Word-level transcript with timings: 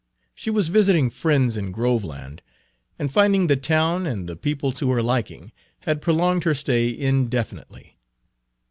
She 0.33 0.49
was 0.49 0.69
visiting 0.69 1.11
friends 1.11 1.55
in 1.55 1.71
Groveland, 1.71 2.41
and, 2.97 3.13
finding 3.13 3.45
the 3.45 3.55
town 3.55 4.07
and 4.07 4.27
the 4.27 4.35
people 4.35 4.71
to 4.71 4.89
her 4.89 5.03
liking, 5.03 5.51
had 5.81 6.01
prolonged 6.01 6.43
her 6.43 6.55
stay 6.55 6.87
indefinitely. 6.89 7.99